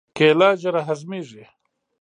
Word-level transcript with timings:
کېله 0.17 0.49
ژر 0.61 0.75
هضمېږي. 0.87 1.43